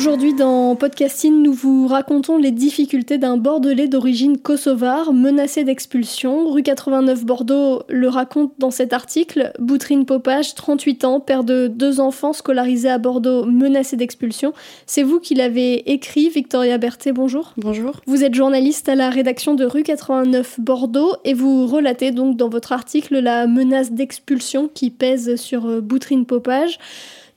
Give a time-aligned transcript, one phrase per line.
[0.00, 6.50] Aujourd'hui dans Podcasting, nous vous racontons les difficultés d'un Bordelais d'origine kosovare menacé d'expulsion.
[6.50, 9.52] Rue 89 Bordeaux le raconte dans cet article.
[9.58, 14.54] Boutrine Popage, 38 ans, père de deux enfants scolarisés à Bordeaux menacé d'expulsion.
[14.86, 17.52] C'est vous qui l'avez écrit, Victoria Berthet, bonjour.
[17.58, 18.00] Bonjour.
[18.06, 22.48] Vous êtes journaliste à la rédaction de Rue 89 Bordeaux et vous relatez donc dans
[22.48, 26.78] votre article la menace d'expulsion qui pèse sur Boutrine Popage.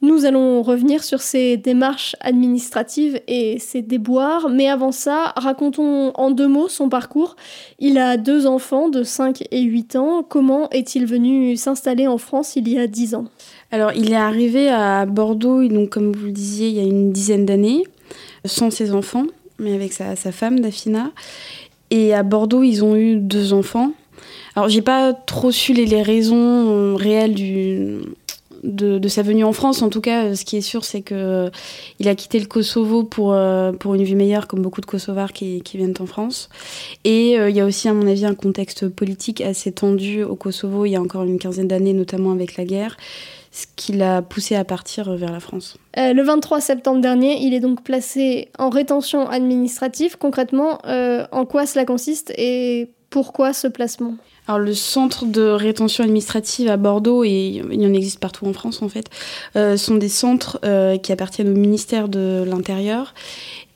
[0.03, 6.29] Nous allons revenir sur ces démarches administratives et ses déboires, mais avant ça, racontons en
[6.29, 7.37] deux mots son parcours.
[7.79, 10.21] Il a deux enfants de 5 et 8 ans.
[10.27, 13.25] Comment est-il venu s'installer en France il y a 10 ans?
[13.71, 17.13] Alors, il est arrivé à Bordeaux, donc, comme vous le disiez, il y a une
[17.13, 17.83] dizaine d'années,
[18.43, 21.11] sans ses enfants, mais avec sa, femme, Dafina.
[21.91, 23.93] Et à Bordeaux, ils ont eu deux enfants.
[24.57, 27.99] Alors, j'ai pas trop su les, les raisons réelles du
[28.63, 29.81] de, sa venue en France.
[29.81, 31.51] En tout cas, ce qui est sûr, c'est que
[31.99, 35.33] il a quitté le Kosovo pour, euh, pour une vie meilleure, comme beaucoup de Kosovars
[35.33, 36.49] qui, qui viennent en France.
[37.03, 40.35] Et euh, il y a aussi, à mon avis, un contexte politique assez tendu au
[40.35, 42.97] Kosovo il y a encore une quinzaine d'années, notamment avec la guerre
[43.55, 45.77] ce qui l'a poussé à partir vers la France.
[45.99, 50.17] Euh, le 23 septembre dernier, il est donc placé en rétention administrative.
[50.17, 54.15] Concrètement, en quoi cela consiste et pourquoi ce placement?
[54.47, 58.53] Alors le centre de rétention administrative à Bordeaux, et il y en existe partout en
[58.53, 59.09] France en fait,
[59.55, 63.13] euh, sont des centres euh, qui appartiennent au ministère de l'Intérieur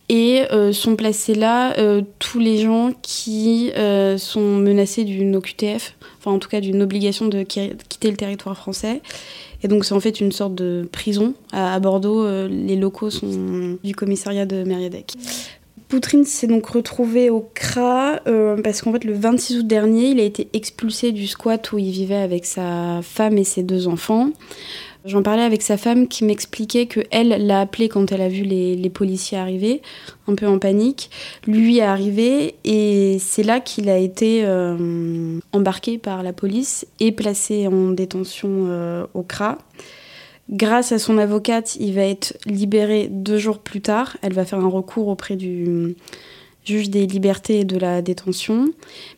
[0.10, 1.76] et euh, sont placés là
[2.20, 3.72] tous les gens qui
[4.18, 9.02] sont menacés d'une OQTF, enfin en tout cas d'une obligation de quitter le territoire français.
[9.64, 12.28] Et donc c'est en fait une sorte de prison à, à Bordeaux.
[12.48, 15.16] les locaux sont du commissariat de Mériadec.
[15.88, 20.20] Poutrine s'est donc retrouvé au CRA euh, parce qu'en fait le 26 août dernier, il
[20.20, 24.32] a été expulsé du squat où il vivait avec sa femme et ses deux enfants.
[25.06, 28.44] J'en parlais avec sa femme qui m'expliquait que elle l'a appelé quand elle a vu
[28.44, 29.82] les, policiers arriver,
[30.28, 31.10] un peu en panique.
[31.46, 37.14] Lui est arrivé et c'est là qu'il a été euh, embarqué par la police et
[37.14, 39.58] placé en détention euh, au CRA.
[40.50, 44.18] Grâce à son avocate, il va être libéré deux jours plus tard.
[44.22, 45.96] Elle va faire un recours auprès du
[46.64, 48.70] juge des libertés et de la détention.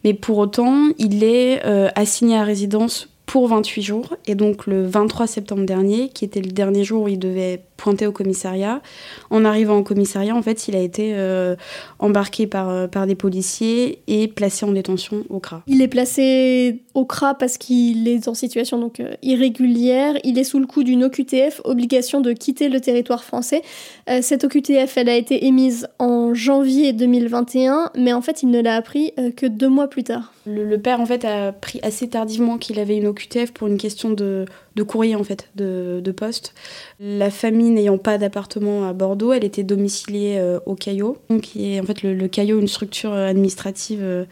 [0.03, 4.15] Mais pour autant, il est euh, assigné à résidence pour 28 jours.
[4.25, 8.05] Et donc le 23 septembre dernier, qui était le dernier jour où il devait pointer
[8.05, 8.81] au commissariat,
[9.29, 11.55] en arrivant au commissariat, en fait, il a été euh,
[11.99, 15.63] embarqué par, euh, par des policiers et placé en détention au CRA.
[15.67, 20.15] Il est placé au CRA parce qu'il est en situation donc euh, irrégulière.
[20.23, 23.61] Il est sous le coup d'une OQTF, obligation de quitter le territoire français.
[24.09, 28.61] Euh, cette OQTF, elle a été émise en janvier 2021, mais en fait, il ne
[28.61, 30.33] l'a appris que deux mois plus tard.
[30.45, 33.77] Le, le, père, en fait, a appris assez tardivement qu'il avait une OQTF pour une
[33.77, 36.53] question de, de courrier, en fait, de, de poste.
[36.99, 41.83] La famille n'ayant pas d'appartement à Bordeaux, elle était domiciliée euh, au Caillot, qui en
[41.83, 44.25] fait le, le Caillot, une structure administrative euh,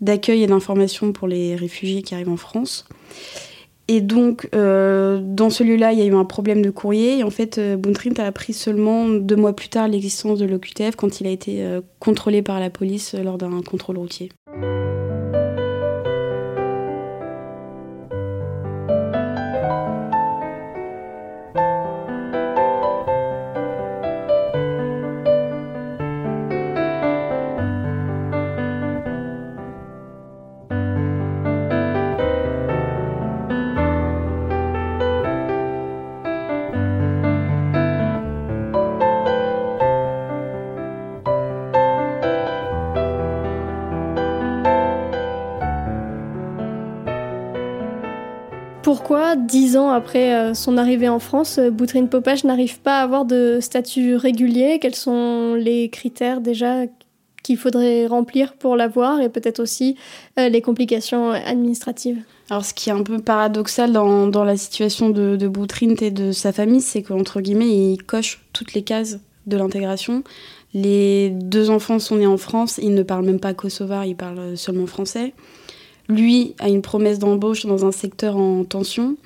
[0.00, 2.86] d'accueil et d'information pour les réfugiés qui arrivent en France.
[3.86, 7.18] Et donc, euh, dans ce lieu-là, il y a eu un problème de courrier.
[7.18, 11.20] Et en fait, Buntrint a appris seulement deux mois plus tard l'existence de l'OQTF quand
[11.20, 11.62] il a été
[11.98, 14.30] contrôlé par la police lors d'un contrôle routier.
[48.84, 53.58] Pourquoi, dix ans après son arrivée en France, Boutrine Popage n'arrive pas à avoir de
[53.62, 54.78] statut régulier?
[54.78, 56.82] Quels sont les critères déjà
[57.42, 59.96] qu'il faudrait remplir pour l'avoir et peut-être aussi
[60.36, 62.18] les complications administratives?
[62.50, 66.30] Alors, ce qui est un peu paradoxal dans, la situation de, de Boutrint et de
[66.30, 70.24] sa famille, c'est qu'entre guillemets, il coche toutes les cases de l'intégration.
[70.74, 74.58] Les deux enfants sont nés en France, ils ne parlent même pas kosovar, ils parlent
[74.58, 75.32] seulement français.
[76.08, 79.16] Lui a une promesse d'embauche dans un secteur en tension.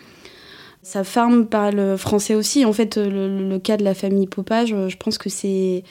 [0.82, 2.64] Sa femme parle français aussi.
[2.64, 5.82] En fait, le, cas de la famille Popage, je pense que c'est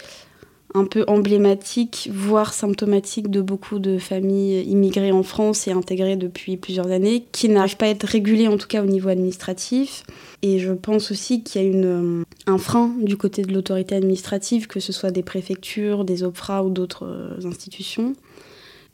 [0.73, 6.57] un peu emblématique, voire symptomatique de beaucoup de familles immigrées en France et intégrées depuis
[6.57, 10.03] plusieurs années, qui n'arrivent pas à être régulées en tout cas au niveau administratif.
[10.43, 14.67] Et je pense aussi qu'il y a euh, un frein du côté de l'autorité administrative,
[14.67, 18.15] que ce soit des préfectures, des OPFRA ou d'autres euh, institutions,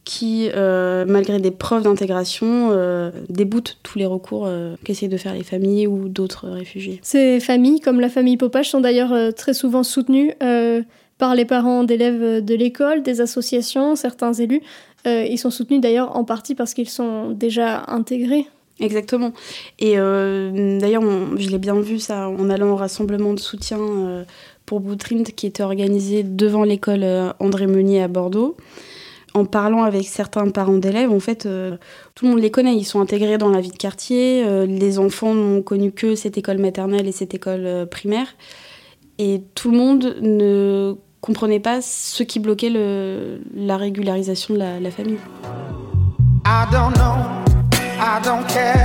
[0.05, 2.71] qui, euh, malgré des preuves d'intégration,
[3.29, 4.49] déboutent tous les recours
[4.83, 6.99] qu'essayent de faire les familles ou d'autres réfugiés.
[7.01, 10.33] Ces familles, comme la famille Popage, sont d'ailleurs très souvent soutenues
[11.17, 14.61] par les parents d'élèves de l'école, des associations, certains élus.
[15.05, 18.47] Euh, ils sont soutenus d'ailleurs en partie parce qu'ils sont déjà intégrés.
[18.79, 19.33] Exactement.
[19.79, 21.03] Et euh, d'ailleurs,
[21.37, 24.23] je l'ai bien vu ça en allant au rassemblement de soutien euh,
[24.65, 27.05] pour Boutrint qui était organisé devant l'école
[27.39, 28.55] André Meunier à Bordeaux.
[29.33, 31.47] En parlant avec certains parents d'élèves, en fait,
[32.13, 32.75] tout le monde les connaît.
[32.75, 34.45] Ils sont intégrés dans la vie de quartier.
[34.67, 38.27] les enfants n'ont connu que cette école maternelle et cette école primaire.
[39.17, 42.69] Et tout le monde ne comprenait pas ce qui bloquait
[43.55, 45.17] la régularisation de la, la famille.
[46.45, 47.15] I don't know,
[47.97, 48.82] I don't care.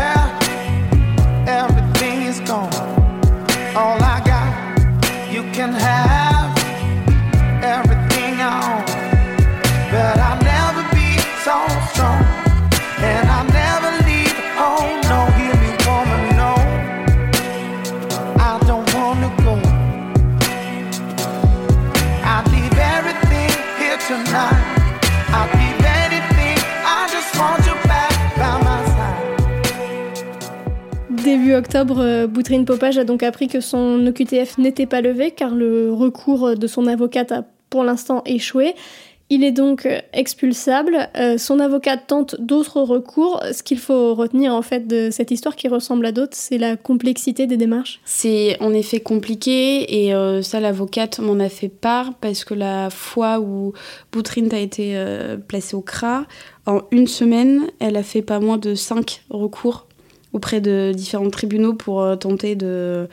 [31.11, 35.55] Début octobre, euh, Boutrine Popage a donc appris que son OQTF n'était pas levé car
[35.55, 38.75] le recours de son avocate a pour l'instant échoué.
[39.31, 41.11] Il est donc euh, expulsable.
[41.17, 43.43] Euh, son avocat tente d'autres recours.
[43.53, 46.77] Ce qu'il faut retenir en fait de cette histoire qui ressemble à d'autres, c'est la
[46.77, 48.01] complexité des démarches.
[48.07, 52.89] C'est en effet compliqué et euh, ça l'avocate m'en a fait part parce que la
[52.89, 53.75] fois où
[54.13, 54.97] Boutrine a été
[55.47, 56.25] placée au CRA,
[56.67, 59.87] en une semaine, elle a fait pas moins de cinq recours
[60.33, 63.09] auprès de différents tribunaux pour tenter de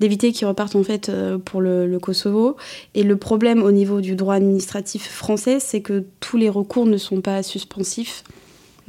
[0.00, 2.56] d'éviter qu'ils repartent en fait euh, pour le, Kosovo.
[2.94, 6.96] Et le problème au niveau du droit administratif français, c'est que tous les recours ne
[6.96, 8.24] sont pas suspensifs.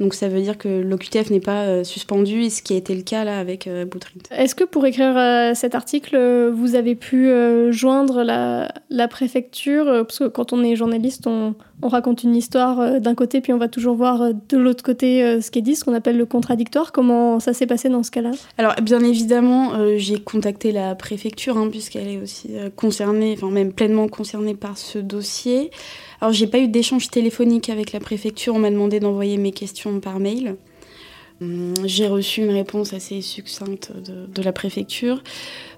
[0.00, 3.02] Donc ça veut dire que l'OQTF n'est pas euh, suspendu, ce qui a été le
[3.02, 4.22] cas là avec euh, Boutrint.
[4.30, 6.16] Est-ce que pour écrire euh, cet article,
[6.52, 7.30] vous avez pu
[7.70, 9.84] joindre la, la préfecture?
[9.86, 13.58] Parce que quand on est journaliste, on, on raconte une histoire d'un côté, puis on
[13.58, 16.92] va toujours voir de l'autre côté ce qui est dit, ce qu'on appelle le contradictoire.
[16.92, 18.30] Comment ça s'est passé dans ce cas-là?
[18.56, 24.08] Alors bien évidemment, j'ai contacté la préfecture, hein, puisqu'elle est aussi concernée, enfin même pleinement
[24.08, 25.70] concernée par ce dossier.
[26.20, 30.00] Alors j'ai pas eu d'échange téléphonique avec la préfecture, on m'a demandé d'envoyer mes questions
[30.00, 30.56] par mail.
[31.40, 35.22] Hum, j'ai reçu une réponse assez succincte de, la préfecture.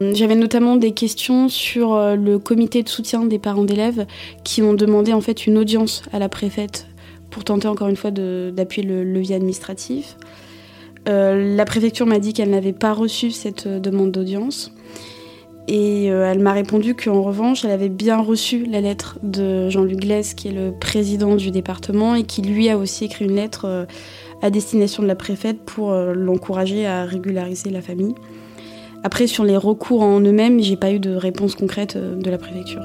[0.00, 4.06] Hum, j'avais notamment des questions sur euh, le comité de soutien des parents d'élèves
[4.42, 6.86] qui ont demandé en fait une audience à la préfète
[7.28, 10.16] pour tenter encore une fois d'appuyer le levier administratif.
[11.08, 14.72] Euh, la préfecture m'a dit qu'elle n'avait pas reçu cette euh, demande d'audience.
[15.68, 20.00] Et euh, elle m'a répondu qu'en revanche, elle avait bien reçu la lettre de Jean-Luc
[20.00, 23.66] Glaise, qui est le président du département, et qui lui a aussi écrit une lettre
[23.66, 23.84] euh,
[24.42, 28.14] à destination de la préfète pour euh, l'encourager à régulariser la famille.
[29.04, 32.82] Après, sur les recours en eux-mêmes, j'ai pas eu de réponse concrète de la préfecture.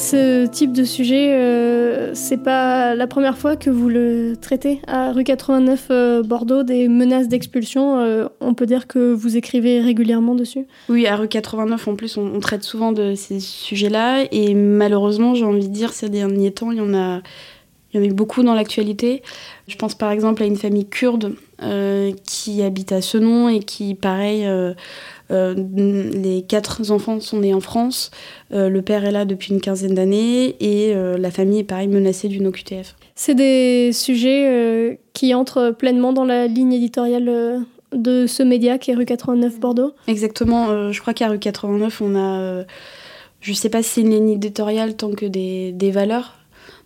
[0.00, 4.80] Ce type de sujet, euh, c'est pas la première fois que vous le traitez.
[4.86, 9.80] À rue 89 euh, Bordeaux, des menaces d'expulsion, euh, on peut dire que vous écrivez
[9.80, 14.24] régulièrement dessus Oui, à rue 89, en plus, on, traite souvent de ces sujets-là.
[14.32, 17.20] Et malheureusement, j'ai envie de dire, ces derniers temps, il y en a,
[17.92, 19.22] il y en a eu beaucoup dans l'actualité.
[19.68, 21.34] Je pense par exemple à une famille kurde
[22.24, 24.46] qui habite à Senon et qui, pareil,
[25.30, 28.10] euh, les quatre enfants sont nés en France.
[28.52, 31.88] Euh, le père est là depuis une quinzaine d'années et euh, la famille est pareil
[31.88, 32.96] menacée d'une OQTF.
[33.14, 38.94] C'est des sujets qui entrent pleinement dans la ligne éditoriale de ce média qui est
[38.94, 42.64] rue 89 Bordeaux Exactement, je crois qu'à rue 89, on a,
[43.40, 46.39] je sais pas si c'est une ligne éditoriale tant que des, des valeurs.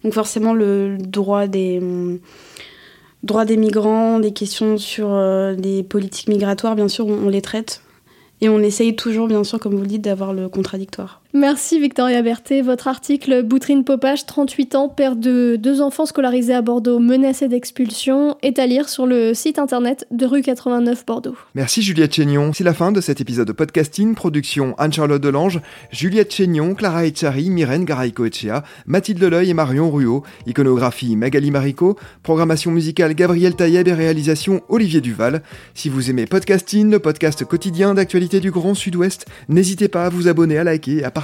[0.05, 1.83] Donc forcément, le droit des
[3.23, 5.17] droits des migrants, des questions sur
[5.57, 7.83] les politiques migratoires, bien sûr, on les traite.
[8.43, 11.24] Et on essaye toujours, bien sûr, comme vous le dites, d'avoir le contradictoire.
[11.37, 12.63] Merci Victoria Berthet.
[12.63, 18.37] Votre article Boutrine Popage, 38 ans, père de deux enfants scolarisés à Bordeaux, menacés d'expulsion,
[18.43, 21.35] est à lire sur le site internet de rue 89 Bordeaux.
[21.57, 22.53] Merci Juliette Chénion.
[22.53, 24.15] C'est la fin de cet épisode de podcasting.
[24.15, 25.61] Production Anne-Charlotte Delange,
[25.91, 30.23] Juliette Chénion, Clara Echari, Myrène Garaïco-Echea, Mathilde Leleuil et Marion Ruot.
[30.47, 31.99] Iconographie Magali Marico.
[32.23, 35.43] Programmation musicale Gabriel Taïeb et réalisation Olivier Duval.
[35.75, 40.29] Si vous aimez podcasting, le podcast quotidien d'actualité du Grand Sud-Ouest, n'hésitez pas à vous
[40.29, 41.24] abonner, à liker à partager